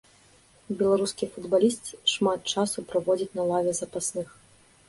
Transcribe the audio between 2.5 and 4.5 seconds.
часу праводзіць на лаве запасных.